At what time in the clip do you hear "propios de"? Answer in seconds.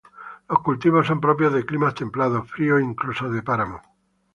1.21-1.63